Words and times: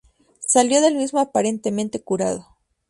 Salió 0.47 0.81
del 0.81 0.95
mismo 0.95 1.19
aparentemente 1.19 2.01
curado. 2.03 2.57